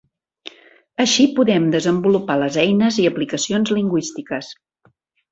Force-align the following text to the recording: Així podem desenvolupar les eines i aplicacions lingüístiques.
Així 1.03 1.25
podem 1.39 1.67
desenvolupar 1.75 2.37
les 2.43 2.57
eines 2.63 2.97
i 3.03 3.05
aplicacions 3.11 3.73
lingüístiques. 3.81 4.51